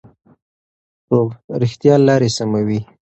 رښتیا 1.61 1.95
لارې 2.07 2.29
سموي. 2.37 2.79